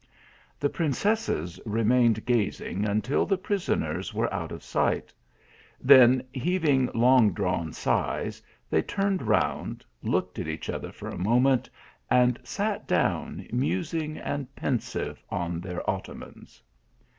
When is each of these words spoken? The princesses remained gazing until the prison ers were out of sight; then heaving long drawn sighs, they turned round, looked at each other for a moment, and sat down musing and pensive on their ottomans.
The 0.59 0.67
princesses 0.69 1.59
remained 1.63 2.25
gazing 2.25 2.85
until 2.87 3.27
the 3.27 3.37
prison 3.37 3.83
ers 3.83 4.15
were 4.15 4.33
out 4.33 4.51
of 4.51 4.63
sight; 4.63 5.13
then 5.79 6.23
heaving 6.33 6.89
long 6.95 7.33
drawn 7.33 7.71
sighs, 7.71 8.41
they 8.67 8.81
turned 8.81 9.21
round, 9.21 9.85
looked 10.01 10.39
at 10.39 10.47
each 10.47 10.71
other 10.71 10.91
for 10.91 11.09
a 11.09 11.19
moment, 11.19 11.69
and 12.09 12.39
sat 12.43 12.87
down 12.87 13.47
musing 13.51 14.17
and 14.17 14.55
pensive 14.55 15.23
on 15.29 15.61
their 15.61 15.87
ottomans. 15.87 16.63